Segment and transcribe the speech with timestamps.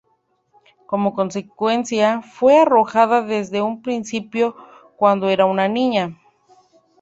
[0.87, 4.55] Como consecuencia, fue arrojada desde un precipicio
[4.97, 6.17] cuando era una niña.